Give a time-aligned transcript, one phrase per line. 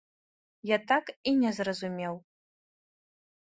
[0.69, 2.13] Я так і не зразумеў.